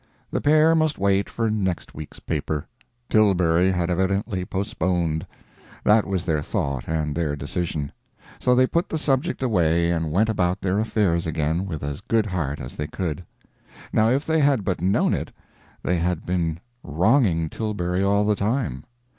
The 0.31 0.41
pair 0.41 0.73
must 0.73 0.97
wait 0.97 1.29
for 1.29 1.47
next 1.51 1.93
week's 1.93 2.19
paper 2.19 2.65
Tilbury 3.07 3.69
had 3.69 3.91
evidently 3.91 4.43
postponed. 4.45 5.27
That 5.83 6.07
was 6.07 6.25
their 6.25 6.41
thought 6.41 6.85
and 6.87 7.13
their 7.15 7.35
decision. 7.35 7.91
So 8.39 8.55
they 8.55 8.65
put 8.65 8.89
the 8.89 8.97
subject 8.97 9.43
away 9.43 9.91
and 9.91 10.11
went 10.11 10.27
about 10.27 10.59
their 10.59 10.79
affairs 10.79 11.27
again 11.27 11.67
with 11.67 11.83
as 11.83 12.01
good 12.01 12.25
heart 12.25 12.59
as 12.59 12.75
they 12.75 12.87
could. 12.87 13.23
Now, 13.93 14.09
if 14.09 14.25
they 14.25 14.39
had 14.39 14.63
but 14.65 14.81
known 14.81 15.13
it, 15.13 15.31
they 15.83 15.97
had 15.97 16.25
been 16.25 16.59
wronging 16.81 17.47
Tilbury 17.47 18.01
all 18.01 18.25
the 18.25 18.35
time. 18.35 18.85